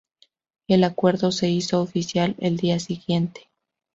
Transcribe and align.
El 0.67 0.83
acuerdo 0.83 1.31
se 1.31 1.51
hizo 1.51 1.79
oficial 1.79 2.35
el 2.39 2.57
día 2.57 2.79
siguiente. 2.79 3.51